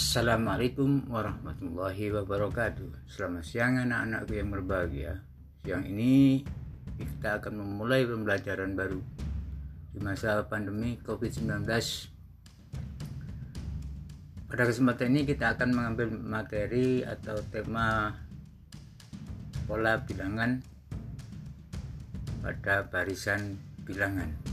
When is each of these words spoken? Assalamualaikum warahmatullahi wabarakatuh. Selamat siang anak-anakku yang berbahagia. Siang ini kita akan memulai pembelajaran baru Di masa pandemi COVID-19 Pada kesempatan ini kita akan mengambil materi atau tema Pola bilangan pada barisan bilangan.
Assalamualaikum 0.00 1.12
warahmatullahi 1.12 2.08
wabarakatuh. 2.08 3.04
Selamat 3.04 3.44
siang 3.44 3.84
anak-anakku 3.84 4.32
yang 4.32 4.48
berbahagia. 4.48 5.20
Siang 5.60 5.84
ini 5.84 6.40
kita 6.96 7.36
akan 7.36 7.60
memulai 7.60 8.08
pembelajaran 8.08 8.72
baru 8.72 8.96
Di 9.92 10.00
masa 10.00 10.40
pandemi 10.48 10.96
COVID-19 11.04 11.68
Pada 14.48 14.62
kesempatan 14.64 15.12
ini 15.12 15.28
kita 15.28 15.52
akan 15.52 15.68
mengambil 15.68 16.16
materi 16.16 17.04
atau 17.04 17.36
tema 17.52 18.16
Pola 19.68 20.00
bilangan 20.00 20.64
pada 22.40 22.88
barisan 22.88 23.60
bilangan. 23.84 24.49